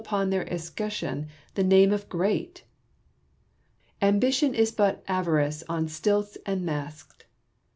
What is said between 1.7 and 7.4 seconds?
of great! Ambition is but Avarice on stilts and masked.